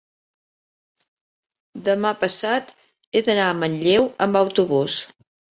[1.89, 2.73] demà passat
[3.13, 5.01] he d'anar a Manlleu amb autobús.